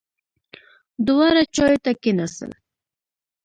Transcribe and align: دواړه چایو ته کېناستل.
دواړه 1.05 1.41
چایو 1.55 1.79
ته 1.85 1.91
کېناستل. 2.01 2.51